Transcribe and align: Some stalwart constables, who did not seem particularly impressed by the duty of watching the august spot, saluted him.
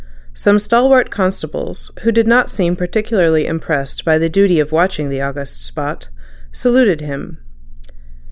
Some 0.33 0.57
stalwart 0.57 1.11
constables, 1.11 1.91
who 2.01 2.11
did 2.11 2.25
not 2.27 2.49
seem 2.49 2.75
particularly 2.75 3.45
impressed 3.45 4.03
by 4.03 4.17
the 4.17 4.29
duty 4.29 4.59
of 4.59 4.71
watching 4.71 5.09
the 5.09 5.21
august 5.21 5.61
spot, 5.63 6.07
saluted 6.51 7.01
him. 7.01 7.37